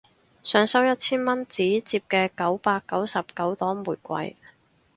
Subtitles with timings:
[0.43, 4.35] 想收一千蚊紙摺嘅九百九十九朵玫瑰